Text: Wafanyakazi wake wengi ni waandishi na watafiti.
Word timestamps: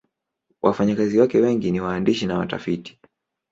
Wafanyakazi 0.61 1.19
wake 1.19 1.39
wengi 1.41 1.71
ni 1.71 1.79
waandishi 1.81 2.25
na 2.25 2.37
watafiti. 2.37 2.99